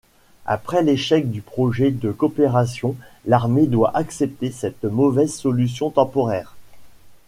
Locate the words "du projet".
1.29-1.91